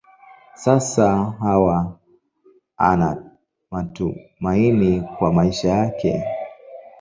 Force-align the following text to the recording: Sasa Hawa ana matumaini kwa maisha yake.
Sasa 0.55 1.31
Hawa 1.39 1.99
ana 2.77 3.37
matumaini 3.71 5.01
kwa 5.01 5.33
maisha 5.33 5.69
yake. 5.69 6.23